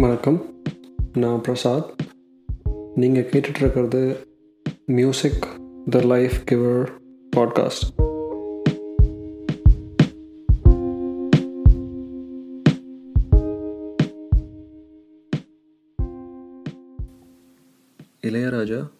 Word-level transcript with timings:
வணக்கம். 0.00 0.62
நான் 1.12 1.40
பிரசாத். 1.40 1.94
நீங்கள் 2.94 3.28
கேட்டுட்ருக்கிறது 3.30 4.16
music 4.86 5.46
the 5.90 6.00
life 6.00 6.32
giver 6.50 6.90
podcast 7.36 7.70
Ilaiyaraaja 18.22 18.90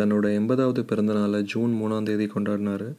தன்னோட 0.00 0.26
எண்பதாவது 0.26 0.82
பிறந்தநாளை 0.82 1.42
ஜூன் 1.42 1.80
மூணாம் 1.82 2.02
தேதி 2.02 2.26
கொண்டாடினார். 2.26 2.94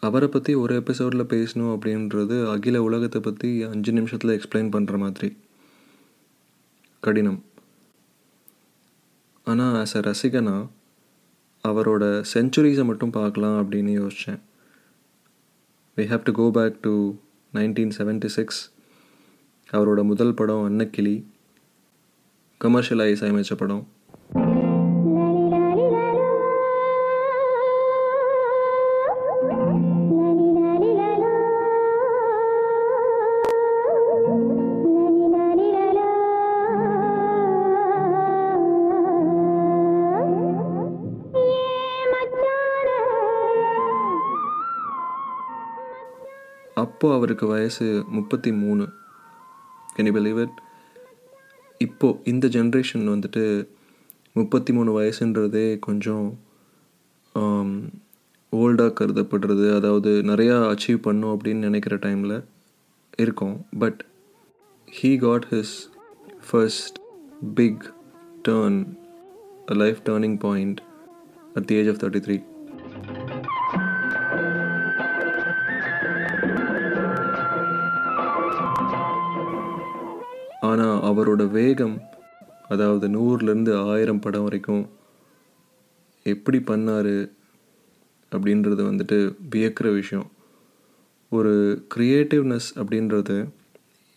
அவரை 0.00 0.28
பற்றி 0.28 0.54
ஒரு 0.54 0.74
எபிசோடில் 0.74 1.24
பேசணும் 1.24 1.78
அப்படின்றது 1.78 2.50
அகில 2.50 2.82
உலகத்தை 2.82 3.20
பற்றி 3.20 3.62
அஞ்சு 3.62 3.92
நிமிஷத்தில் 3.92 4.40
எக்ஸ்பிளைன் 4.40 4.70
பண்ணுற 4.70 4.98
மாதிரி. 4.98 5.36
கடினம். 7.06 7.40
ஆனால் 9.46 9.74
ஆஸ் 9.80 9.94
அ 9.98 10.02
ரசிகனா 10.08 10.56
அவரோட 11.64 12.04
செஞ்சுரிஸை 12.34 12.84
மட்டும் 12.84 13.14
பார்க்கலாம் 13.16 13.56
அப்படின்னு 13.62 13.92
யோசித்தேன் 14.00 14.40
we 15.96 16.04
have 16.12 16.26
to 16.28 16.32
go 16.32 16.46
back 16.50 16.76
to 16.86 16.92
nineteen 17.54 17.92
seventy 17.98 18.30
six 18.36 18.60
அவரோட 19.72 20.00
முதல் 20.04 20.34
படம் 20.34 20.64
அன்னக்கிளி 20.68 21.16
கமர்ஷியலைஸ் 22.60 23.22
அமைச்ச 23.28 23.54
படம். 23.56 23.84
இப்போது 47.14 47.22
அவருக்கு 47.22 47.46
வயசு 47.46 47.84
முப்பத்தி 48.14 48.50
மூணு. 48.52 48.84
கேன் 49.94 50.06
யூ 50.08 50.14
பிலீவ் 50.16 50.38
இட் 50.44 50.56
இப்போது 51.80 52.18
இந்த 52.24 52.46
ஜென்ரேஷன் 52.46 53.04
வந்துட்டு 53.12 53.42
முப்பத்தி 54.36 54.72
மூணு 54.72 54.90
வயசுன்றதே 54.96 55.66
கொஞ்சம் 55.78 56.26
um, 57.34 57.70
ஓல்டாக 58.52 58.92
கருதப்படுறது 58.98 59.66
அதாவது 59.76 60.10
நிறையா 60.30 60.56
அச்சீவ் 60.72 60.98
பண்ணும் 61.06 61.32
அப்படின்னு 61.34 61.66
நினைக்கிற 61.68 61.96
டைமில் 61.96 62.36
இருக்கும். 63.18 63.56
But 63.78 64.02
he 64.88 65.12
got 65.18 65.46
his 65.52 65.76
first 66.48 66.98
big 67.54 67.84
turn 68.48 68.80
life 69.84 70.02
turning 70.10 70.38
point 70.38 70.82
at 71.54 71.68
the 71.70 71.76
age 71.76 71.92
of 71.94 72.00
thirty 72.04 72.22
three 72.26 72.38
அவரோட 81.08 81.42
வேகம் 81.58 81.96
அதாவது 82.72 83.06
நூறுலேருந்து 83.16 83.72
ஆயிரம் 83.92 84.22
படம் 84.24 84.46
வரைக்கும் 84.46 84.84
எப்படி 86.26 86.58
பண்ணார் 86.70 87.14
அப்படின்றது 88.32 88.82
வந்துட்டு 88.90 89.18
வியக்கிற 89.52 89.88
விஷயம். 89.94 90.28
ஒரு 91.32 91.52
க்ரியேட்டிவ்னஸ் 91.94 92.68
அப்படின்றது 92.80 93.36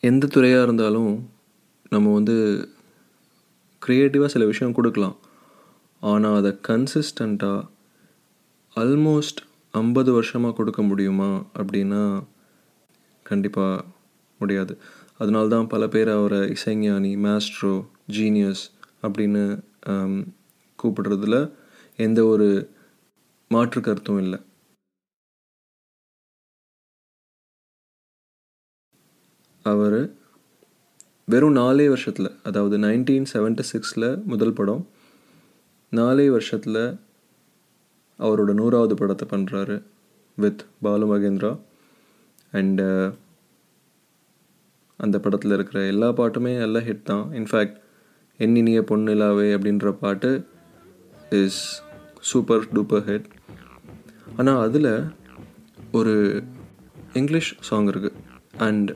எந்த 0.03 0.27
துறையாக 0.27 0.65
இருந்தாலும் 0.67 1.13
நம்ம 1.93 2.13
வந்து 2.13 2.35
க்ரியேட்டிவாக 3.81 4.33
சில 4.35 4.45
விஷயம் 4.45 4.77
கொடுக்கலாம். 4.77 5.17
ஆனால் 6.01 6.37
அதை 6.39 6.51
கன்சிஸ்டண்ட்டாக 6.67 7.67
ஆல்மோஸ்ட் 8.75 9.39
ஐம்பது 9.73 10.09
வருஷமாக 10.13 10.55
கொடுக்க 10.55 10.81
முடியுமா 10.81 11.29
அப்படின்னா 11.59 12.03
கண்டிப்பாக 13.25 13.85
முடியாது. 14.39 14.73
அதனால 15.19 15.45
தான் 15.47 15.67
பல 15.67 15.83
பேர் 15.87 16.09
அவரை 16.09 16.39
இசைஞானி 16.55 17.11
மாஸ்ட்ரோ 17.25 17.73
ஜீனியஸ் 18.17 18.63
அப்படின்னு 19.01 19.43
கூப்பிடுறதுல 20.79 21.37
எந்த 21.99 22.19
ஒரு 22.25 22.47
மாற்று 23.51 23.79
கருத்தும் 23.81 24.19
இல்லை. 24.19 24.39
அவர் 29.65 29.99
வெறும் 31.27 31.57
நாலே 31.59 31.85
வருஷத்தில் 31.87 32.29
அதாவது 32.43 32.75
நைன்டீன் 32.77 33.29
செவன்டி 33.33 33.63
சிக்ஸில் 33.71 34.09
முதல் 34.23 34.53
படம் 34.53 34.83
நாலே 35.93 36.29
வருஷத்தில் 36.29 36.83
அவரோட 38.19 38.51
நூறாவது 38.53 38.95
படத்தை 38.95 39.25
பண்ணுறாரு 39.31 39.75
வித் 40.37 40.61
பாலு 40.81 41.05
மகேந்திரா 41.11 41.51
அண்டு 42.53 42.85
அந்த 44.99 45.19
படத்தில் 45.19 45.51
இருக்கிற 45.51 45.79
எல்லா 45.85 46.09
பாட்டுமே 46.19 46.53
நல்ல 46.57 46.79
ஹிட் 46.79 47.03
தான். 47.03 47.25
இன்ஃபேக்ட் 47.33 47.77
எண்ணினிய 48.39 48.79
பொன்னிலாவே 48.89 49.47
அப்படின்ற 49.55 49.91
பாட்டு 50.03 50.31
இஸ் 51.41 51.59
சூப்பர் 52.31 52.65
டூப்பர் 52.75 53.05
ஹிட் 53.09 53.27
ஆனால் 54.37 54.61
அதில் 54.67 54.89
ஒரு 55.91 56.13
இங்கிலீஷ் 57.13 57.51
சாங் 57.59 57.87
இருக்குது 57.87 58.17
அண்ட் 58.67 58.89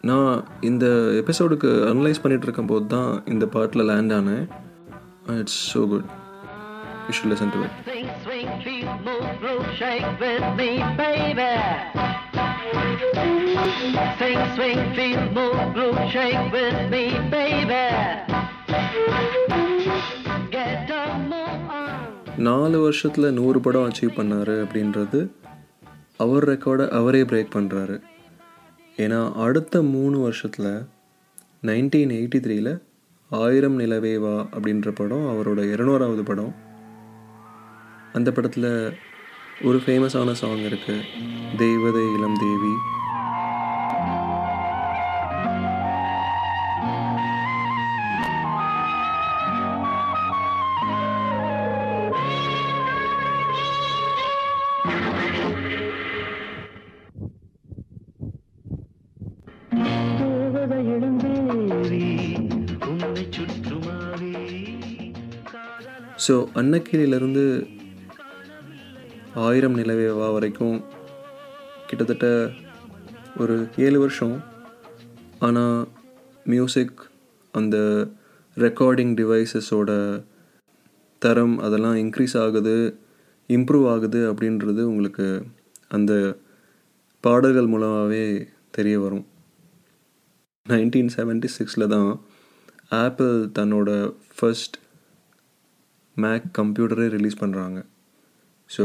நான் 0.00 0.30
இந்த 0.60 0.86
எபிசோடுக்கு 1.20 1.70
அனலைஸ் 1.90 2.22
பண்ணிகிட்டு 2.22 2.48
இருக்கும்போது 2.48 2.86
தான் 2.86 3.10
இந்த 3.26 3.46
பாட்டில் 3.46 3.88
லேண்ட் 3.90 4.12
ஆனேன். 4.12 4.44
It's 5.40 5.60
so 5.72 5.82
good 5.88 6.08
you 7.06 7.14
should 7.18 7.30
listen 7.32 7.52
to 7.54 7.60
it 7.64 7.78
Swing, 13.62 14.40
swing, 14.54 14.80
feel, 14.92 15.20
move, 15.30 15.58
groove, 15.72 15.98
shake 16.10 16.52
with 16.52 16.78
me, 16.90 17.02
baby. 17.30 17.82
Get 20.50 20.90
a 20.92 21.02
move 21.24 21.68
on. 21.74 22.00
நாலு 22.38 22.78
வருஷத்தில் 22.80 23.26
நூறு 23.32 23.60
படம் 23.60 23.86
அச்சீவ் 23.88 24.16
பண்ணார் 24.16 24.52
அப்படின்றது 24.62 25.20
அவர் 26.16 26.46
ரெக்கார்டை 26.48 26.86
அவரே 26.90 27.22
பிரேக் 27.22 27.54
பண்ணுறாரு 27.56 27.96
ஏன்னா 28.98 29.20
அடுத்த 29.44 29.82
மூணு 29.92 30.18
வருஷத்தில் 30.18 30.72
நைன்டீன் 31.62 32.14
எயிட்டி 32.16 32.40
த்ரீல 32.40 32.72
ஆயிரம் 33.30 33.78
நிலவேவா 33.80 34.36
அப்படின்ற 34.54 34.90
படம் 34.92 35.26
அவரோட 35.26 35.60
இருநூறாவது 35.74 36.24
படம் 36.24 36.52
அந்த 38.12 38.30
படத்தில் 38.30 38.70
ஒரு 39.62 39.80
ஃபேமஸான 39.84 40.34
சாங் 40.40 40.66
இருக்குது 40.70 41.06
தெய்வதை 41.56 42.04
இளம் 42.16 42.40
தேவி 42.40 42.72
ஸோ 66.22 66.34
அன்னக்கீழிலிருந்து 66.54 67.44
ஆயிரம் 69.42 69.76
நிலவேவா 69.78 70.26
வரைக்கும் 70.32 70.76
கிட்டத்தட்ட 71.86 72.26
ஒரு 73.36 73.54
ஏழு 73.78 73.98
வருஷம் 73.98 74.34
ஆனால் 75.38 75.78
மியூசிக் 76.46 77.00
அந்த 77.54 77.76
ரெக்கார்டிங் 78.56 79.14
டிவைசஸோட 79.14 79.90
தரம் 81.22 81.56
அதெல்லாம் 81.58 81.96
இன்க்ரீஸ் 81.96 82.36
ஆகுது 82.36 82.76
இம்ப்ரூவ் 83.50 83.86
ஆகுது 83.88 84.20
அப்படின்றது 84.30 84.82
உங்களுக்கு 84.82 85.26
அந்த 85.88 86.12
பாடல்கள் 87.24 87.66
மூலமாகவே 87.66 88.24
தெரிய 88.70 88.96
வரும் 88.98 89.26
நைன்டீன் 90.66 91.12
செவன்ட்டி 91.16 91.48
சிக்ஸில் 91.56 91.86
தான் 91.88 92.10
ஆப்பிள் 92.96 93.34
தன்னோட 93.58 93.90
ஃபர்ஸ்ட் 94.36 94.76
மேக் 96.14 96.46
கம்ப்யூட்டரே 96.58 97.06
ரிலீஸ் 97.16 97.40
பண்ணுறாங்க 97.40 97.78
ஸோ 98.76 98.84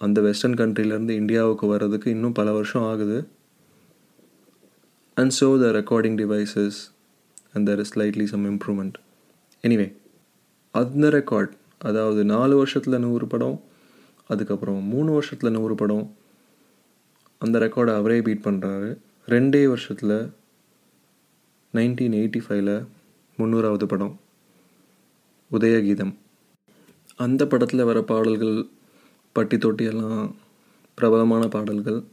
அந்த 0.00 0.20
வெஸ்டர்ன் 0.20 0.58
கண்ட்ரிலேருந்து 0.60 1.14
இந்தியாவுக்கு 1.22 1.66
வர்றதுக்கு 1.66 2.10
இன்னும் 2.10 2.32
பல 2.32 2.52
வருஷம் 2.52 2.82
ஆகுது. 2.82 3.18
And 5.16 5.34
so 5.40 5.48
the 5.62 5.70
recording 5.78 6.16
devices 6.22 6.78
and 7.52 7.68
there 7.68 7.78
is 7.78 7.92
slightly 7.94 8.24
some 8.24 8.46
improvement 8.52 8.96
anyway 9.64 9.88
அந்த 10.74 11.08
ரெக்கார்ட் 11.08 11.52
அதாவது 11.78 12.24
நாலு 12.24 12.56
வருஷத்தில் 12.56 13.02
நூறு 13.06 13.26
படம் 13.26 13.58
அதுக்கப்புறம் 14.26 14.80
மூணு 14.82 15.10
வருஷத்தில் 15.12 15.54
நூறு 15.58 15.74
படம் 15.74 16.16
அந்த 17.38 17.58
ரெக்கார்டை 17.58 17.94
அவரே 18.00 18.18
பீட் 18.20 18.46
பண்ணுறாரு 18.48 18.90
ரெண்டே 19.28 19.62
வருஷத்தில் 19.68 20.16
நைன்டீன் 21.74 22.16
எயிட்டி 22.20 22.40
ஃபைவ்ல 22.46 22.72
முந்நூறாவது 23.38 23.86
படம். 23.86 24.14
உதயகீதம். 25.52 26.14
அந்த 27.16 27.46
படத்தில் 27.46 27.84
வர 27.84 28.02
பாடல்கள் 28.02 28.66
பட்டி 29.32 29.56
தொட்டியெல்லாம் 29.56 30.34
பிரபலமான 30.94 31.48
பாடல்கள். 31.48 32.04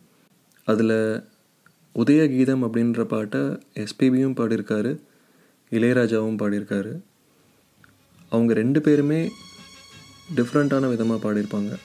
அதில் 0.66 1.24
உதயகீதம் 1.96 2.64
அப்படின்ற 2.68 3.04
பாட்டை 3.04 3.40
எஸ்பிபியும் 3.84 4.38
பாடியிருக்காரு 4.40 4.92
இளையராஜாவும் 5.72 6.40
பாடியிருக்காரு. 6.42 6.94
அவங்க 8.30 8.54
ரெண்டு 8.54 8.82
பேருமே 8.82 9.32
டிஃப்ரெண்ட்டான 10.36 10.90
விதமாக 10.90 11.20
பாடியிருப்பாங்க. 11.24 11.76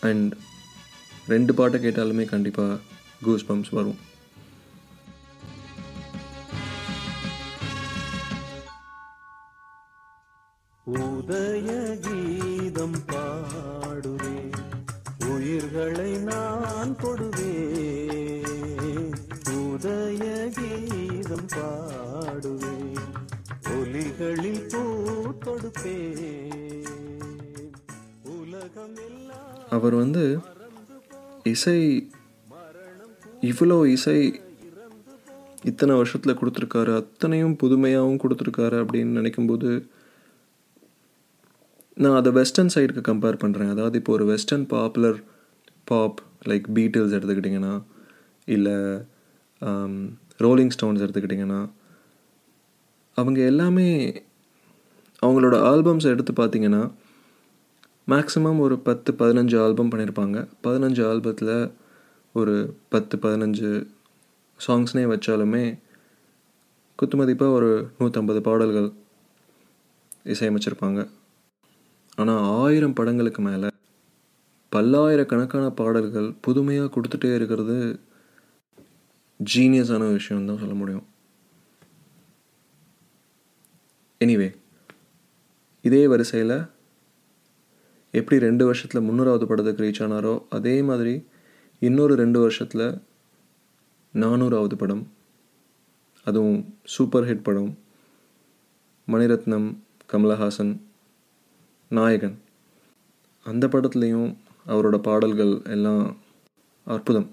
அண்ட் 0.00 0.34
ரெண்டு 1.26 1.54
பாட்டை 1.54 1.84
கேட்டாலுமே 1.84 2.24
கண்டிப்பாக 2.24 2.78
கூஸ் 3.22 3.52
பம்ப்ஸ் 3.52 3.70
வரும். 3.70 4.00
உதய 11.24 11.68
கீதம் 12.04 12.96
பாடுவே. 13.10 14.32
உயிர்களை 15.26 16.10
நான் 16.22 16.92
கொடுவே 16.96 17.52
உதய 19.60 20.24
கீதம் 20.56 21.48
பாடுவே. 21.54 22.74
ஒலிகளில் 23.76 24.60
பூ 24.68 24.82
கொடுப்பே 25.46 25.96
உலகம் 28.34 28.94
அவர் 29.70 29.94
வந்து 29.94 30.24
இசை 31.44 31.78
இவ்வளோ 33.42 33.80
இசை 33.86 34.18
இத்தனை 35.62 35.94
வருஷத்தில் 35.96 36.38
கொடுத்துருக்காரு 36.38 36.94
அத்தனையும் 36.94 37.58
புதுமையாகவும் 37.58 38.22
கொடுத்துருக்காரு 38.22 38.78
அப்படின்னு 38.84 39.18
நினைக்கும்போது 39.20 39.68
நான் 41.96 42.16
அதை 42.16 42.30
வெஸ்டர்ன் 42.32 42.72
சைடுக்கு 42.74 43.02
கம்பேர் 43.08 43.42
பண்ணுறேன் 43.42 43.72
அதாவது 43.72 43.98
இப்போ 43.98 44.12
ஒரு 44.12 44.24
western 44.24 44.66
popular 44.66 45.18
pop 45.84 46.20
like 46.48 46.66
Beatles 46.76 47.16
எடுத்துக்கிட்டிங்கன்னா 47.16 47.74
இல்லை 48.48 48.76
ரோலிங் 50.40 50.70
um, 50.70 50.76
ஸ்டோன்ஸ் 50.76 51.02
எடுத்துக்கிட்டிங்கன்னா 51.04 51.60
அவங்க 53.16 53.40
எல்லாமே 53.44 53.88
அவங்களோட 55.22 55.56
ஆல்பம்ஸ் 55.62 56.10
எடுத்து 56.12 56.32
பார்த்தீங்கன்னா 56.32 56.82
மேக்ஸிமம் 58.08 58.58
ஒரு 58.58 58.76
பத்து 58.78 59.10
பதினஞ்சு 59.12 59.56
ஆல்பம் 59.64 59.90
பண்ணியிருப்பாங்க. 59.92 60.38
பதினஞ்சு 60.62 61.02
ஆல்பத்தில் 61.10 61.54
ஒரு 62.34 62.54
பத்து 62.88 63.14
பதினஞ்சு 63.18 63.70
சாங்ஸ்னே 64.60 65.04
வச்சாலுமே 65.12 65.64
குத்துமதிப்பாக 66.98 67.56
ஒரு 67.58 67.70
நூற்றம்பது 67.98 68.40
பாடல்கள் 68.40 68.88
இசையமைச்சிருப்பாங்க. 70.34 71.00
ஆனால் 72.18 72.64
ஆயிரம் 72.64 72.92
படங்களுக்கு 72.92 73.42
மேலே 73.42 73.68
பல்லாயிரக்கணக்கான 74.70 75.70
பாடல்கள் 75.70 76.34
புதுமையாக 76.40 77.00
கொடுத்துட்டே 77.00 77.34
இருக்கிறது 77.34 77.98
ஜீனியஸான 79.40 80.12
விஷயம் 80.12 80.46
தான் 80.46 80.58
சொல்ல 80.58 80.74
முடியும். 80.74 81.06
எனிவே 84.20 84.54
இதே 85.82 86.06
வரிசையில் 86.06 86.64
எப்படி 88.12 88.38
ரெண்டு 88.38 88.64
வருஷத்தில் 88.64 89.02
முந்நூறாவது 89.02 89.44
படத்துக்கு 89.44 89.82
ரீச் 89.82 90.02
ஆனாரோ 90.02 90.42
அதே 90.48 90.82
மாதிரி 90.82 91.26
இன்னொரு 91.78 92.14
ரெண்டு 92.14 92.40
வருஷத்தில் 92.40 93.00
நானூறாவது 94.14 94.74
படம் 94.74 95.12
அதுவும் 96.26 96.72
சூப்பர் 96.82 97.24
ஹிட் 97.24 97.42
படம் 97.42 97.78
மணிரத்னம் 99.08 99.76
கமலஹாசன் 100.12 100.83
நாயகன். 101.90 102.36
அந்த 103.46 103.64
படத்துலேயும் 103.66 104.30
அவரோட 104.66 104.96
பாடல்கள் 104.98 105.62
எல்லாம் 105.66 106.04
அற்புதம். 106.86 107.28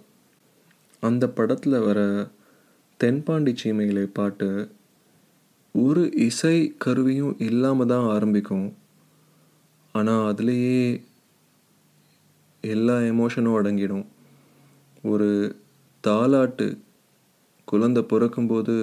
அந்த 1.00 1.30
படத்தில் 1.30 1.78
வர 1.80 2.00
தென்பாண்டி 2.98 3.54
சீமைகளை 3.64 4.04
பாட்டு 4.04 4.50
ஒரு 5.76 6.04
இசை 6.18 6.76
கருவியும் 6.78 7.36
இல்லாமல் 7.40 7.88
தான் 7.88 8.06
ஆரம்பிக்கும். 8.06 8.68
ஆனால் 9.92 10.34
அதுலேயே 10.34 11.02
எல்லா 12.64 12.98
எமோஷனும் 13.14 13.58
அடங்கிடும். 13.60 14.06
ஒரு 15.04 15.30
தாலாட்டு 16.04 16.68
குழந்தை 17.68 18.04
பிறக்கும்போது 18.04 18.76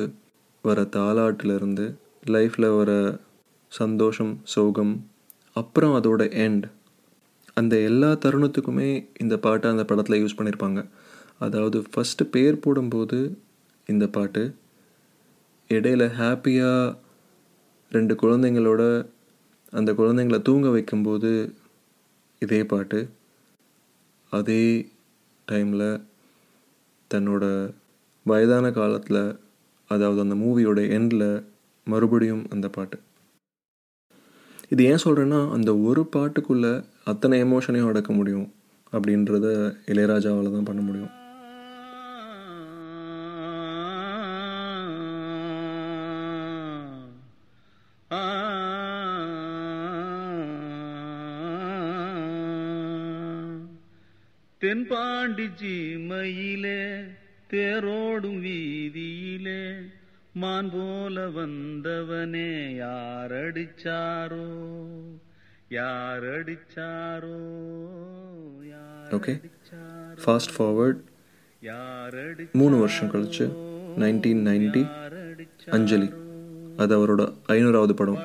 வர 0.65 0.83
தாலாட்டிலிருந்து 0.97 1.87
லைஃப்பில் 2.27 2.77
வர 2.77 2.91
சந்தோஷம் 3.73 4.35
சோகம் 4.45 4.95
அப்புறம் 5.61 5.95
அதோட 5.99 6.23
எண்ட் 6.45 6.67
அந்த 7.55 7.75
எல்லா 7.83 8.11
தருணத்துக்குமே 8.25 8.89
இந்த 9.19 9.35
பாட்டை 9.39 9.71
அந்த 9.71 9.85
படத்தில் 9.85 10.21
யூஸ் 10.23 10.39
பண்ணியிருப்பாங்க 10.39 10.81
அதாவது 11.39 11.79
ஃபஸ்ட்டு 11.93 12.31
பேர் 12.31 12.57
போடும்போது 12.61 13.19
இந்த 13.87 14.07
பாட்டு 14.09 14.43
இடையில 15.71 16.05
ஹாப்பியாக 16.21 16.97
ரெண்டு 17.93 18.15
குழந்தைங்களோட 18.15 18.83
அந்த 19.73 19.91
குழந்தைங்கள 19.93 20.39
தூங்க 20.43 20.69
வைக்கும்போது 20.69 21.31
இதே 22.43 22.61
பாட்டு. 22.65 23.01
அதே 24.33 24.63
டைமில் 25.49 25.89
தன்னோட 27.11 27.45
வயதான 28.27 28.67
காலத்தில் 28.71 29.23
அதாவது 29.91 30.21
அந்த 30.21 30.35
மூவியோட 30.35 30.81
எண்டில் 30.97 31.29
மறுபடியும் 31.87 32.45
அந்த 32.51 32.67
பாட்டு. 32.69 32.97
இது 34.71 34.85
ஏன் 34.85 35.05
சொல்கிறேன்னா 35.05 35.41
அந்த 35.53 35.71
ஒரு 35.79 36.03
பாட்டுக்குள்ளே 36.17 36.73
அத்தனை 37.05 37.43
எமோஷனையும் 37.43 37.89
அடக்க 37.89 38.13
முடியும் 38.13 38.49
அப்படின்றத 38.93 39.47
இளையராஜாவால் 39.87 40.53
தான் 40.53 40.69
பண்ண 40.71 40.83
முடியும். 40.83 41.13
தென்பாண்டி 54.61 55.47
ஜீமையிலே 55.61 56.81
தேரோடும் 57.51 58.41
வீதியிலே 58.41 59.61
மான் 60.41 60.71
போல 60.73 61.29
வந்தவனே 61.29 62.51
யாரடிச்சாரோ? 62.85 64.45
யாரடிச்சாரோ? 65.71 67.39
ஓகே 69.11 69.51
ஃபாஸ்ட் 70.25 70.53
ஃபார்வர்ட் 70.59 71.01
மூணு 72.53 72.79
வருஷம் 72.79 73.09
கழிச்சு 73.09 73.45
நைன்டீன் 73.97 74.43
நைன்டி 74.49 74.83
அஞ்சலி. 75.71 76.13
அது 76.77 76.93
அவரோட 76.99 77.35
ஐநூறாவது 77.49 77.93
படம். 77.93 78.19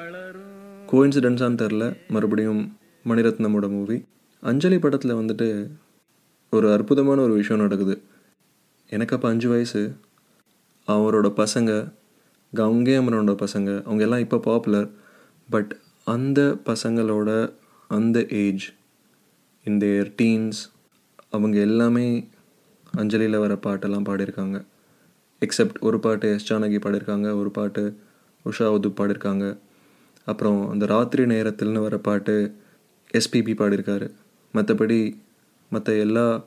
கோயின்சிடென்ஸான்னு 0.91 1.61
தெரில 1.63 1.97
மறுபடியும் 2.07 2.77
மணிரத்னமோட 3.05 3.69
மூவி 3.69 4.05
அஞ்சலி 4.41 4.79
படத்தில் 4.79 5.15
வந்துட்டு 5.15 5.71
ஒரு 6.51 6.71
அற்புதமான 6.71 7.21
ஒரு 7.21 7.33
விஷயம் 7.33 7.61
நடக்குது. 7.61 8.01
எனக்கு 8.89 9.15
அப்போ 9.15 9.29
அஞ்சு 9.29 9.49
வயசு. 9.49 9.95
அவரோட 10.87 11.27
பசங்க 11.35 11.93
கங்கை 12.53 12.99
அமரனோட 12.99 13.33
பசங்க 13.43 13.83
அவங்க 13.83 14.03
எல்லாம் 14.03 14.19
இப்போ 14.19 14.37
பாப்புலர் 14.37 14.89
பட் 15.49 15.77
அந்த 16.05 16.57
பசங்களோட 16.65 17.53
அந்த 17.87 18.25
ஏஜ் 18.29 18.65
இன் 19.63 19.77
தேர் 19.77 20.13
டீன்ஸ் 20.21 20.61
அவங்க 21.29 21.57
எல்லாமே 21.57 22.27
அஞ்சலியில் 22.97 23.39
வர 23.39 23.53
பாட்டெல்லாம் 23.53 24.07
பாடியிருக்காங்க. 24.09 24.65
எக்ஸப்ட் 25.41 25.79
ஒரு 25.79 25.99
பாட்டு 25.99 26.33
எஸ் 26.33 26.53
ஜானகி 26.53 26.79
பாடியிருக்காங்க 26.79 27.35
ஒரு 27.39 27.51
பாட்டு 27.51 27.97
உஷா 28.45 28.67
உது 28.67 28.89
பாடியிருக்காங்க. 28.89 29.57
அப்புறம் 30.25 30.69
அந்த 30.69 30.85
ராத்திரி 30.85 31.23
நேரத்தில்னு 31.23 31.81
வர 31.81 31.97
பாட்டு 31.97 32.35
எஸ்பிபி 33.13 33.53
பாடியிருக்காரு. 33.61 34.07
மற்றபடி 34.53 35.17
மற்ற 35.69 35.93
எல்லா 35.93 36.45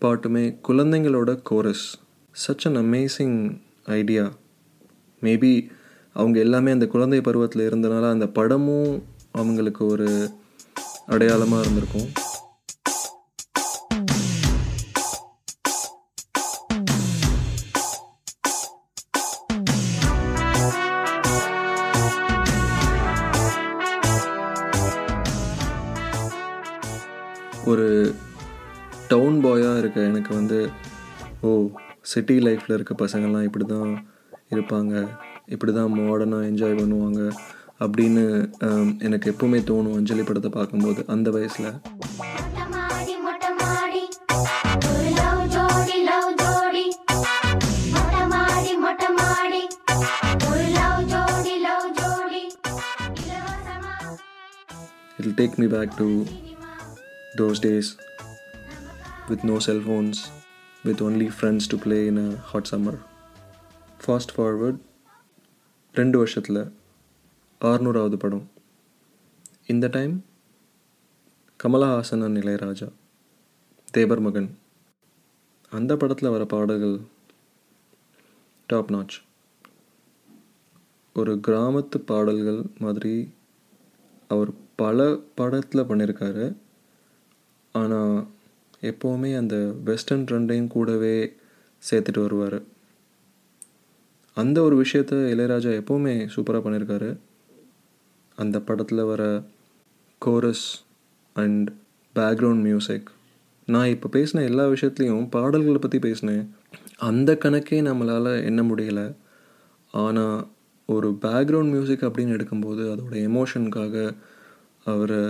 பாட்டுமே 0.00 0.44
குழந்தைங்களோட 0.68 1.42
chorus 1.42 1.86
such 2.46 2.66
an 2.68 2.76
amazing 2.76 3.38
idea 3.84 4.24
maybe 5.22 5.52
அவங்க 6.12 6.38
எல்லாமே 6.38 6.70
அந்த 6.70 6.86
குழந்தை 6.86 7.20
பருவத்தில் 7.20 7.66
இருந்தனால 7.70 8.10
அந்த 8.10 8.26
படமும் 8.28 8.92
அவங்களுக்கு 9.32 9.86
ஒரு 9.86 10.08
அடையாளமாக 11.06 11.62
இருந்திருக்கும். 11.62 12.08
ஒரு 27.64 27.86
டவுன் 29.08 29.44
பாயாக 29.44 29.78
இருக்க 29.78 30.00
எனக்கு 30.00 30.34
வந்து 30.34 30.58
ஓ 31.40 31.48
சிட்டி 32.02 32.38
லைஃப்பில் 32.38 32.74
இருக்க 32.74 32.94
பசங்கள்லாம் 33.06 33.42
இப்படி 33.42 33.64
தான் 33.64 33.92
இருப்பாங்க. 34.50 34.94
இப்படி 35.54 35.72
தான் 35.72 35.94
மாடர்னாக 35.98 36.48
என்ஜாய் 36.50 36.78
பண்ணுவாங்க 36.80 37.20
அப்படின்னு 37.84 38.24
எனக்கு 39.06 39.26
எப்பவுமே 39.32 39.58
தோணும் 39.70 39.96
அஞ்சலி 39.98 40.22
படத்தை 40.22 40.50
பார்க்கும்போது 40.56 41.00
அந்த 41.14 41.30
வயசில். 41.36 41.68
மொட்டமாடி 42.20 43.14
மொட்டமாடி 43.26 44.02
ஒரு 44.90 45.08
லவ் 45.18 45.42
ஜோடி 45.54 45.96
லவ் 46.08 46.30
ஜோடி. 46.42 46.86
மொட்டமாடி 47.94 48.72
மொட்டமாடி 48.84 49.62
ஒரு 50.48 50.66
லவ் 50.78 51.02
ஜோடி 51.12 51.54
லவ் 51.66 51.88
ஜோடி. 52.00 52.42
இலவசமா. 53.22 53.94
It'll 55.18 55.38
take 55.42 55.56
me 55.62 55.68
back 55.76 55.90
fast 64.08 64.32
forward 64.36 64.78
ரெண்டு 65.94 66.18
வருஷத்தில் 66.18 66.60
ஆறுநூறாவது 67.60 68.16
படம். 68.16 68.44
இந்த 69.66 69.88
டைம் 69.88 70.24
கமலஹாசன் 71.64 72.22
அண்ட் 72.24 72.38
இளையராஜா 72.38 72.92
தேவர் 73.92 74.20
மகன் 74.20 74.48
அந்த 75.70 75.96
படத்தில் 75.96 76.30
வர 76.30 76.44
பாடல்கள் 76.44 76.96
டாப் 78.66 78.90
நாச் 78.90 79.16
ஒரு 81.12 81.34
கிராமத்து 81.46 81.98
பாடல்கள் 82.04 82.62
மாதிரி 82.78 83.34
அவர் 84.28 84.50
பல 84.76 85.16
படத்தில் 85.34 85.88
பண்ணியிருக்காரு 85.90 86.56
ஆனால் 87.72 88.26
எப்போவுமே 88.80 89.36
அந்த 89.36 89.56
வெஸ்டர்ன் 89.84 90.24
ட்ரெண்டையும் 90.24 90.72
கூடவே 90.76 91.34
சேர்த்துட்டு 91.90 92.20
வருவார். 92.20 92.76
அந்த 94.40 94.58
ஒரு 94.62 94.76
விஷயத்த 94.82 95.20
இளையராஜா 95.34 95.70
எப்போவுமே 95.80 96.14
சூப்பராக 96.34 96.62
பண்ணியிருக்காரு 96.64 97.10
அந்த 98.38 98.56
படத்தில் 98.60 99.08
வர 99.10 99.22
கோரஸ் 100.22 100.66
அண்ட் 101.36 101.68
பேக்ரவுண்ட் 102.14 102.66
மியூசிக் 102.68 103.08
நான் 103.68 103.88
இப்போ 103.88 104.08
பேசின 104.12 104.44
எல்லா 104.44 104.64
விஷயத்துலையும் 104.68 105.26
பாடல்களை 105.30 105.78
பற்றி 105.78 105.98
பேசினேன். 105.98 106.44
அந்த 106.98 107.30
கணக்கே 107.44 107.78
நம்மளால் 107.88 108.30
எண்ண 108.44 108.60
முடியலை. 108.62 109.06
ஆனால் 109.92 110.38
ஒரு 110.88 111.08
பேக்ரவுண்ட் 111.22 111.72
மியூசிக் 111.74 112.02
அப்படின்னு 112.02 112.36
எடுக்கும்போது 112.36 112.82
அதோட 112.92 113.14
எமோஷனுக்காக 113.28 114.04
அவரை 114.84 115.22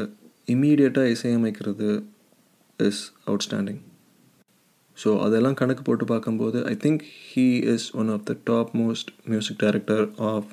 இம்மீடியட்டாக 0.46 1.14
இசையமைக்கிறது 1.14 1.88
இஸ் 2.78 3.02
அவுட்ஸ்டாண்டிங் 3.26 3.80
ஸோ 4.98 5.10
அதெல்லாம் 5.20 5.54
கணக்கு 5.54 5.82
போட்டு 5.82 6.04
பார்க்கும்போது 6.04 6.58
I 6.66 6.74
think 6.76 7.02
he 7.28 7.46
is 7.74 7.86
one 7.94 8.08
of 8.08 8.24
the 8.24 8.34
top 8.44 8.70
most 8.76 9.10
music 9.24 9.58
director 9.58 10.04
of 10.26 10.48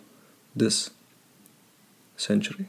this 0.55 0.81
century 2.17 2.65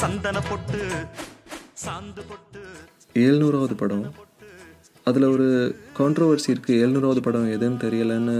சந்தன 0.00 0.38
பொட்டு 0.48 0.80
சாந்து 1.84 2.22
பொட்டு. 2.30 2.62
ஏழ்நூறாவது 3.24 3.74
படம். 3.82 4.04
அதில் 5.06 5.26
ஒரு 5.34 5.46
கான்ட்ரவர்சி 5.98 6.48
இருக்குது 6.54 6.78
ஏழ்நூறாவது 6.82 7.20
படம் 7.26 7.52
எதுன்னு 7.56 7.78
தெரியலன்னு 7.84 8.36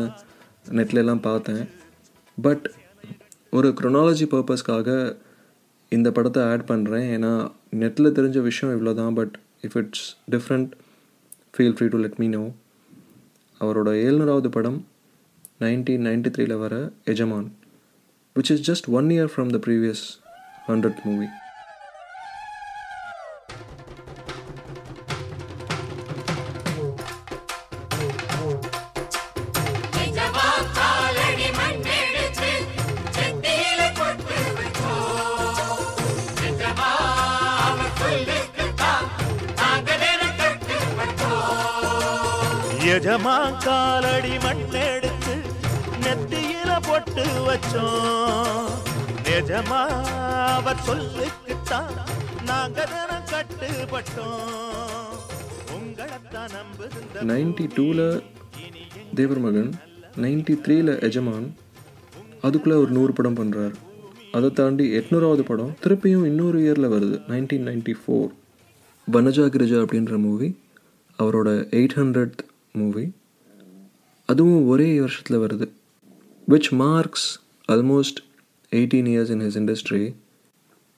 நெட்ல 0.79 1.15
பார்த்தேன். 1.29 1.63
பட் 2.39 2.67
ஒரு 3.53 3.69
க்ரொனாலஜி 3.81 4.27
பர்பஸ்க்காக 4.35 4.91
இந்த 5.93 6.11
படத்தை 6.11 6.43
ஆட் 6.53 6.69
பண்ணுறேன் 6.71 7.07
ஏன்னா 7.15 7.33
நெட்டில் 7.83 8.15
தெரிஞ்ச 8.19 8.39
விஷயம் 8.43 8.75
இவ்வளோ 8.77 8.95
தான் 8.95 9.15
but 9.15 9.35
if 9.61 9.77
it's 9.77 10.05
different 10.31 10.71
feel 11.55 11.77
free 11.77 11.89
to 11.89 12.01
let 12.05 12.19
me 12.19 12.29
know 12.29 12.45
அவரோட 13.61 13.91
ஏழ்நூறாவது 14.05 14.49
படம் 14.49 14.79
நைன்டீன் 15.61 16.07
நைன்டி 16.09 16.31
த்ரீல 16.37 16.57
வர 16.59 16.75
Ejamaan 17.05 17.49
which 18.37 18.51
is 18.51 18.65
just 18.71 18.89
one 18.91 19.11
year 19.11 19.31
from 19.35 19.53
the 19.57 19.61
previous 19.67 20.05
hundred 20.69 21.01
movie 21.05 21.29
நிஜமா 49.27 49.81
அவர் 50.59 50.81
சொல்லுக்குத்தான் 50.89 51.95
நாங்க 52.45 52.89
கட்டுப்பட்டோம். 53.33 55.15
உங்களைத்தான் 55.77 56.55
நைன்டி 57.31 57.67
டூவில் 57.77 58.07
தேவர் 59.15 59.39
மகன் 59.39 59.71
நைன்டி 60.25 60.55
த்ரீல 60.65 60.91
எஜமான் 61.09 61.47
அதுக்குள்ளே 62.41 62.77
ஒரு 62.79 62.91
நூறு 62.91 63.13
படம் 63.13 63.39
பண்ணுறார் 63.39 63.75
அதை 64.33 64.49
தாண்டி 64.53 64.85
எட்நூறாவது 64.99 65.41
படம் 65.41 65.77
திருப்பியும் 65.85 66.27
இன்னொரு 66.31 66.59
இயரில் 66.65 66.93
வருது 66.95 67.17
nineteen 67.31 67.67
ninety 67.69 67.95
four. 68.01 68.31
Vanaja 69.13 69.45
Girija 69.55 69.79
அப்படின்ற 69.85 70.19
மூவி 70.19 70.49
அவரோட 71.19 71.49
எயிட் 71.79 71.97
ஹண்ட்ரட் 71.97 72.39
மூவி 72.73 73.05
அதுவும் 74.25 74.67
ஒரே 74.67 75.01
வருஷத்தில் 75.01 75.43
வருது. 75.45 75.67
Which 76.49 76.71
marks 76.83 77.29
almost 77.73 78.21
eighteen 78.71 79.09
years 79.09 79.31
in 79.31 79.41
his 79.41 79.59
industry 79.61 80.15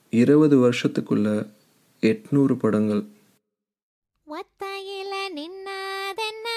இருபது 0.09 0.55
வருஷத்துக்குள்ள 0.57 1.49
எட்நூறு 2.01 2.53
படங்கள். 2.53 3.03
ஒத்தையில 4.27 5.13
நின்னாதென்ன? 5.35 6.47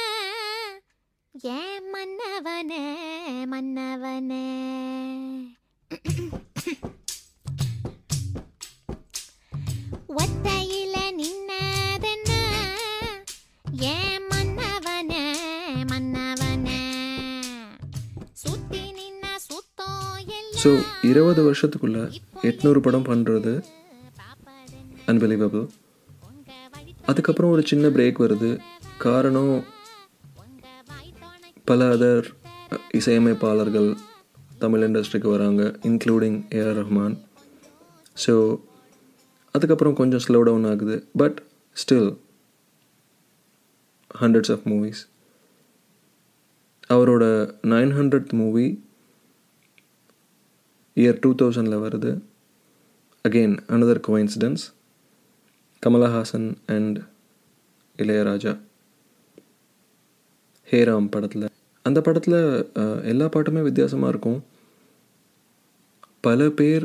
ஏன் 1.42 1.94
மன்னவனே 1.94 2.84
மன்னவ 3.46 4.01
ஸோ 20.62 20.70
இருபது 21.10 21.40
வருஷத்துக்குள்ள 21.46 21.98
எட்நூறு 22.48 22.80
படம் 22.86 23.06
பண்ணுறது 23.08 23.52
அன்பிலீவபிள் 25.10 25.64
அதுக்கப்புறம் 27.10 27.52
ஒரு 27.54 27.62
சின்ன 27.70 27.88
பிரேக் 27.88 28.20
வருது. 28.24 28.50
காரணம் 29.04 29.54
பல 31.70 31.88
அதர் 31.94 32.28
இசையமைப்பாளர்கள் 32.98 33.88
தமிழ் 34.58 34.84
இண்டஸ்ட்ரிக்கு 34.88 35.30
வராங்க 35.34 35.62
இன்க்ளூடிங் 35.90 36.38
ஏஆர் 36.58 36.78
ரஹ்மான் 36.80 37.16
ஸோ 38.26 38.34
அதுக்கப்புறம் 39.54 39.98
கொஞ்சம் 40.02 40.24
ஸ்லோ 40.26 40.42
டவுன் 40.48 40.68
ஆகுது. 40.72 40.96
But 41.16 41.38
still 41.76 42.10
hundreds 44.20 44.52
of 44.56 44.64
movies 44.64 45.02
அவரோட 46.94 47.24
nine 47.74 47.92
hundred 47.98 48.32
movie 48.42 48.66
year 51.00 51.20
two 51.22 51.30
தௌசண்டில் 51.40 51.82
வருது. 51.84 52.10
Again 53.24 53.56
another 53.74 54.00
coincidence 54.08 54.64
Kamalhaasan 55.82 56.48
and 56.74 56.98
Ilaiyaraaja 57.96 58.52
Hey Ram 60.68 61.08
படத்தில். 61.14 61.46
அந்த 61.84 61.98
படத்தில் 62.06 62.38
எல்லா 63.12 63.26
பாட்டுமே 63.34 63.62
வித்தியாசமாக 63.68 64.12
இருக்கும். 64.12 64.40
பல 66.26 66.50
பேர் 66.58 66.84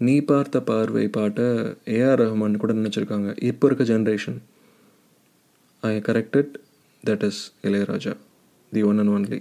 நீ 0.00 0.14
பார்த்த 0.30 0.60
பார்வை 0.68 1.04
பாட்டை 1.16 1.46
ஏஆர் 1.96 2.20
ரஹ்மான் 2.22 2.60
கூட 2.62 2.72
நினச்சிருக்காங்க 2.80 3.30
இப்போ 3.50 3.64
இருக்க 3.68 3.84
generation 3.92 4.38
I 5.82 5.92
corrected 6.08 6.52
that 7.04 7.24
is 7.28 7.40
Ilaiyaraaja 7.68 8.12
the 8.72 8.82
one 8.90 9.00
and 9.02 9.12
only 9.16 9.38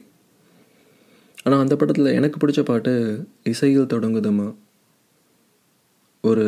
ஆனால் 1.46 1.64
அந்த 1.64 1.76
படத்தில் 1.76 2.16
எனக்கு 2.18 2.38
பிடிச்ச 2.42 2.62
பாட்டு 2.68 2.92
இசையில் 3.52 3.90
தொடங்குதம்மா. 3.94 4.46
ஒரு 6.30 6.46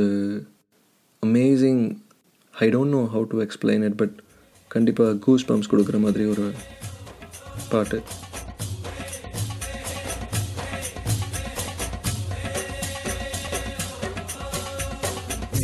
amazing 1.23 1.83
I 2.53 2.67
don't 2.75 2.95
know 2.95 3.01
how 3.13 3.25
to 3.31 3.41
explain 3.45 3.83
it 3.87 3.97
but 4.01 4.15
கண்டிப்பாக 4.67 5.17
கூஸ் 5.25 5.47
பம்ப்ஸ் 5.49 5.71
கொடுக்குற 5.71 5.99
மாதிரி 6.05 6.25
ஒரு 6.33 6.45
பாட்டு. 7.69 7.99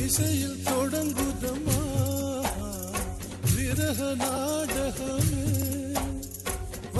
இசையில் 0.06 0.61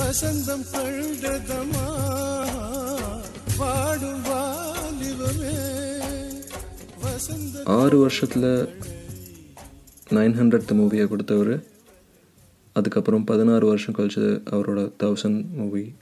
வசந்தம் 0.02 0.64
பழுதமா 0.74 1.86
பாடும் 3.58 4.24
வாலிபமே 4.24 5.54
ஆறு 7.64 7.98
வருஷத்தில் 7.98 8.70
நைன் 10.10 10.36
ஹண்ட்ரட் 10.40 10.74
மூவியை 10.74 11.08
கொடுத்தவர். 11.08 11.64
அதுக்கப்புறம் 12.74 13.24
பதினாறு 13.24 13.66
வருஷம் 13.66 13.96
கழிச்சு 13.96 14.26
அவரோட 14.52 14.92
தௌசண்ட் 15.04 15.46
மூவி 15.52 15.94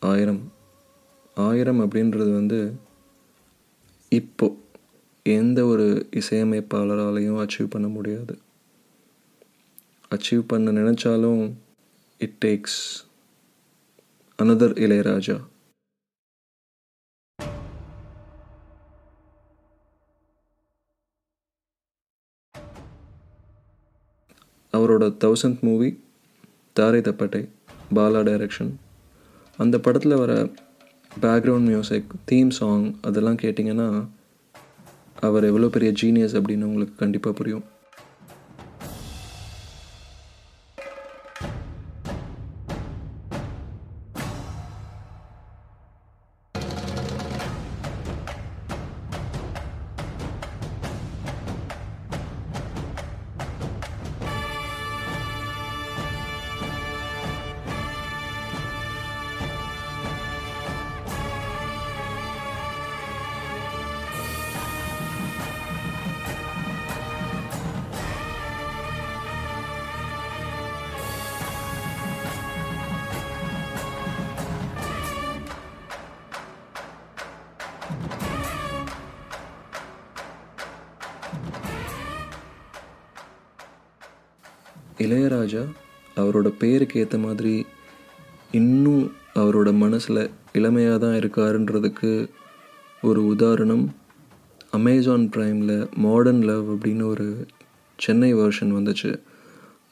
ஆயிரம். 0.00 0.52
ஆயிரம் 1.34 1.80
அப்படின்றது 1.80 2.32
வந்து 2.32 2.74
இப்போ 4.08 4.56
எந்த 5.22 5.64
ஒரு 5.64 6.08
இசையமைப்பாளராலையும் 6.10 7.46
அச்சீவ் 7.46 7.72
பண்ண 7.74 7.88
முடியாது. 7.88 8.38
அச்சீவ் 10.14 10.44
பண்ண 10.46 10.72
நினச்சாலும் 10.72 11.52
இட் 12.22 12.36
டேக்ஸ் 12.44 12.78
அனதர் 14.38 14.74
இளையராஜா 14.84 15.36
அவரோட 24.74 25.04
தௌசண்ட் 25.24 25.60
மூவி 25.60 25.88
தாரை 26.76 27.00
தப்பட்டை 27.00 27.42
பாலா 27.94 28.20
டைரக்ஷன் 28.28 28.72
அந்த 29.58 29.78
படத்தில் 29.78 30.20
வர 30.22 30.32
பேக்ரவுண்ட் 31.10 31.68
மியூசிக் 31.70 32.12
தீம் 32.24 32.50
சாங் 32.50 32.86
அதெல்லாம் 33.08 33.42
கேட்டிங்கன்னா 33.42 33.88
அவர் 35.20 35.44
எவ்வளோ 35.44 35.68
பெரிய 35.68 35.92
ஜீனியஸ் 36.02 36.36
அப்படின்னு 36.38 36.68
உங்களுக்கு 36.70 36.94
கண்டிப்பாக 36.94 37.36
புரியும். 37.36 37.64
இளையராஜா 85.06 85.64
அவரோட 86.16 86.48
பேருக்கு 86.58 87.00
ஏற்ற 87.00 87.18
மாதிரி 87.18 87.54
இன்னும் 88.52 89.02
அவரோட 89.34 89.68
மனசில் 89.74 90.30
இளமையாக 90.52 90.98
தான் 90.98 91.18
இருக்காருன்றதுக்கு 91.18 92.10
ஒரு 93.02 93.20
உதாரணம். 93.26 93.84
அமேசான் 94.70 95.30
ப்ரைமில் 95.36 95.90
மாடர்ன் 95.96 96.42
லவ் 96.42 96.70
அப்படின்னு 96.70 97.04
ஒரு 97.06 97.46
சென்னை 97.98 98.34
வெர்ஷன் 98.34 98.74
வந்துச்சு. 98.78 99.10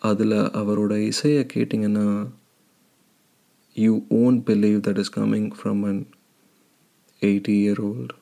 அதில் 0.00 0.36
அவரோட 0.60 0.92
இசையை 1.06 1.46
கேட்டிங்கன்னா 1.54 2.06
you 3.74 3.92
won't 4.08 4.42
believe 4.46 4.78
that 4.86 4.98
is 4.98 5.18
coming 5.18 5.50
from 5.58 5.82
an 5.88 6.00
eighty 7.20 7.54
year 7.62 7.82
old 7.88 8.16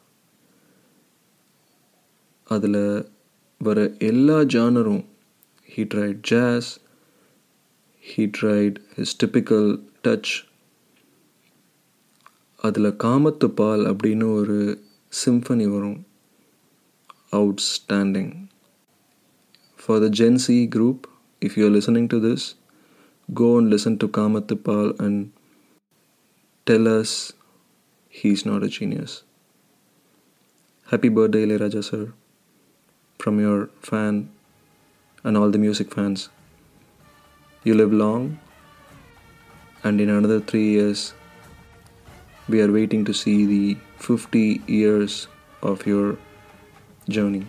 அதில் 2.46 3.10
வர 3.58 3.78
எல்லா 3.98 4.38
ஜானரும் 4.54 5.04
he 5.68 5.84
tried 5.84 6.22
jazz. 6.24 6.78
He 8.04 8.26
tried 8.38 8.74
his 8.96 9.10
typical 9.22 9.66
touch. 10.04 10.28
அதில் 12.60 12.90
காமத்து 13.02 13.46
பால் 13.58 13.82
அப்படின்னு 13.90 14.26
ஒரு 14.38 14.56
சிம்பனி 15.12 15.66
வரும். 15.74 15.98
Outstanding 17.38 18.32
for 19.80 20.00
the 20.04 20.08
Jency 20.20 20.56
group 20.76 21.04
if 21.42 21.56
you 21.58 21.64
are 21.66 21.74
listening 21.76 22.08
to 22.14 22.18
this 22.26 22.46
go 23.28 23.48
and 23.58 23.70
listen 23.74 23.98
to 24.02 24.08
Kamathu 24.18 24.56
Paal 24.68 24.90
and 25.06 25.20
tell 26.66 26.90
us 26.94 27.14
he 28.14 28.30
is 28.36 28.46
not 28.50 28.66
a 28.68 28.70
genius 28.78 29.16
happy 30.88 31.10
birthday 31.18 31.42
Ilaiyaraaja 31.46 31.84
sir 31.90 32.08
from 33.20 33.40
your 33.44 33.64
fan 33.86 34.20
and 35.28 35.36
all 35.36 35.50
the 35.50 35.58
music 35.58 35.94
fans. 35.94 36.30
You 37.62 37.74
live 37.74 37.92
long, 37.92 38.38
and 39.84 40.00
in 40.00 40.08
another 40.08 40.40
three 40.40 40.70
years, 40.70 41.12
we 42.48 42.62
are 42.62 42.72
waiting 42.72 43.04
to 43.04 43.12
see 43.12 43.44
the 43.44 43.76
50 43.98 44.62
years 44.66 45.28
of 45.62 45.86
your 45.86 46.16
journey. 47.10 47.46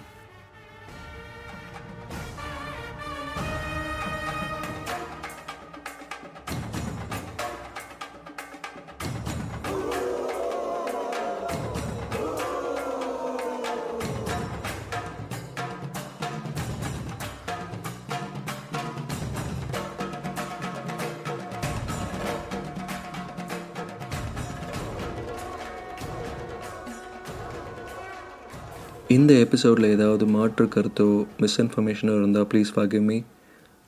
எபிசோடில் 29.50 29.86
ஏதாவது 29.86 30.26
மாற்று 30.26 30.66
கருத்தோ 30.66 31.06
மிஸ்இன்ஃபர்மேஷனோ 31.40 32.14
இருந்தால் 32.18 32.48
please 32.54 32.72
ஃபாகிவ் 32.76 33.02
me 33.02 33.22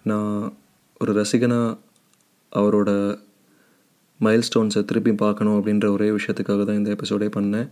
நான் 0.04 0.54
ஒரு 1.00 1.12
ரசிகனாக 1.14 1.78
அவரோட 2.52 2.90
mile 4.20 4.44
ஸ்டோன்ஸை 4.48 4.86
திருப்பி 4.86 5.14
பார்க்கணும் 5.14 5.56
அப்படின்ற 5.60 5.88
ஒரே 5.92 6.10
விஷயத்துக்காக 6.10 6.66
தான் 6.66 6.78
இந்த 6.78 6.92
எபிசோடே 6.92 7.30
பண்ணேன். 7.36 7.68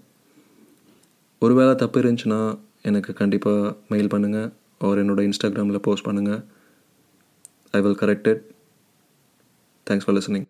ஒருவேளை 1.41 1.75
தப்பு 1.75 2.01
இருந்துச்சுன்னா 2.01 2.39
எனக்கு 2.81 3.13
கண்டிப்பாக 3.13 3.75
மெயில் 3.89 4.07
பண்ணுங்கள் 4.07 4.53
அவர் 4.79 5.01
என்னோடய 5.05 5.29
இன்ஸ்டாகிராமில் 5.29 5.83
போஸ்ட் 5.87 6.07
பண்ணுங்கள் 6.07 6.41
I 7.71 7.81
will 7.81 7.99
correct 7.99 8.27
it 8.27 8.43
thanks 9.87 10.05
for 10.05 10.15
listening 10.15 10.47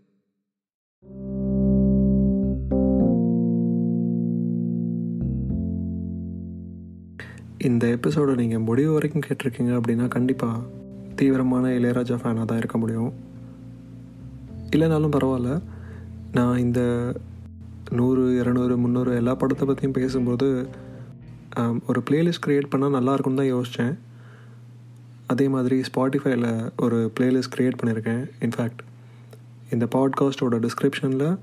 இந்த 7.59 7.87
எபிசோடை 7.87 8.35
நீங்கள் 8.35 8.59
முடிவு 8.59 8.91
வரைக்கும் 8.91 9.23
கேட்டிருக்கீங்க 9.27 9.71
அப்படின்னா 9.79 10.07
கண்டிப்பாக 10.07 10.59
தீவிரமான 11.15 11.69
இளையராஜா 11.69 12.15
ஃபேனாக 12.15 12.45
தான் 12.45 12.57
இருக்க 12.57 12.77
முடியும். 12.77 13.13
இல்லைனாலும் 14.69 15.11
பரவாயில்ல. 15.11 15.61
நான் 16.31 16.57
இந்த 16.57 17.13
நூறு 17.89 18.43
இரநூறு 18.43 18.77
முந்நூறு 18.77 19.15
எல்லா 19.15 19.35
படத்தை 19.35 19.67
பற்றியும் 19.67 19.91
பேசும்போது 19.91 20.69
ஒரு 21.87 22.03
பிளேலிஸ்ட் 22.09 22.45
க்ரியேட் 22.45 22.71
பண்ணால் 22.75 22.89
நல்லா 22.89 23.13
இருக்கும்னு 23.13 23.41
தான் 23.43 23.53
யோசித்தேன் 23.53 23.99
அதே 25.27 25.47
மாதிரி 25.47 25.81
ஸ்பாட்டிஃபைல 25.81 26.71
ஒரு 26.77 27.11
பிளேலிஸ்ட் 27.19 27.53
க்ரியேட் 27.55 27.79
பண்ணியிருக்கேன் 27.83 28.25
இன்ஃபேக்ட் 28.39 28.81
இந்த 29.71 29.87
பாட்காஸ்ட்டோட 29.95 30.59
டிஸ்கிரிப்ஷனில் 30.59 31.37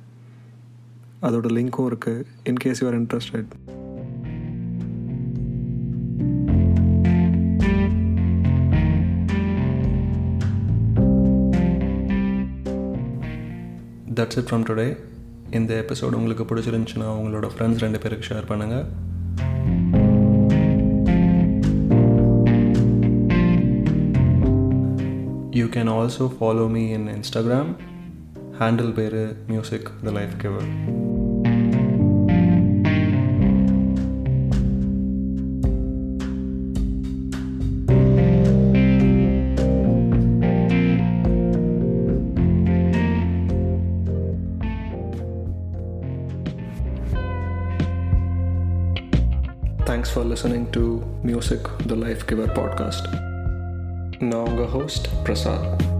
அதோட 1.22 1.48
லிங்க்கும் 1.58 1.86
இருக்குது 1.86 2.24
in case 2.44 2.84
you're 2.84 2.94
interested 2.94 3.65
that's 14.16 14.38
it 14.38 14.48
from 14.50 14.66
today 14.68 14.86
இந்த 15.50 15.72
எபிசோடு 15.82 16.18
உங்களுக்கு 16.20 16.44
பிடிச்சிருந்துச்சுன்னா 16.44 17.08
உங்களோட 17.16 17.48
ஃப்ரெண்ட்ஸ் 17.52 17.82
ரெண்டு 17.82 17.98
பேருக்கு 17.98 18.28
ஷேர் 18.28 18.48
பண்ணுங்கள் 18.48 18.84
you 25.52 25.66
can 25.66 25.92
also 25.92 26.26
follow 26.36 26.66
me 26.68 26.84
in 26.90 27.08
Instagram 27.08 27.70
handle 28.58 28.92
பேர் 28.92 29.20
music 29.46 29.90
the 30.04 30.12
life 30.12 30.36
giver 30.38 30.68
Music 51.26 51.60
the 51.86 51.96
Life 51.96 52.24
Giver 52.24 52.46
podcast. 52.46 53.10
Now, 54.20 54.46
I'm 54.46 54.56
your 54.56 54.68
host, 54.68 55.08
Prasad. 55.24 55.95